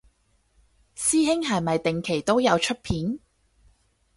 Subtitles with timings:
[0.95, 3.19] 師兄係咪定期都有出片